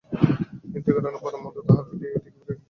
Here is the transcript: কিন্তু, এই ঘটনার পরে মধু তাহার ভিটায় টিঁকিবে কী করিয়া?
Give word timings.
কিন্তু, 0.63 0.87
এই 0.89 0.95
ঘটনার 0.97 1.21
পরে 1.23 1.37
মধু 1.43 1.59
তাহার 1.67 1.85
ভিটায় 1.89 2.11
টিঁকিবে 2.15 2.31
কী 2.33 2.39
করিয়া? 2.39 2.59